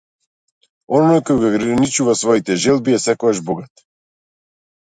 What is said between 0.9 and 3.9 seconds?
Оној кој ги ограничува своите желби е секогаш богат.